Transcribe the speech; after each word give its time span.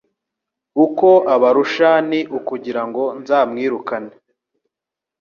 uko 0.85 1.09
abarusha 1.35 1.89
ni 2.09 2.19
ukugira 2.37 2.81
ngo 2.87 3.03
nzamwirukane 3.21 4.13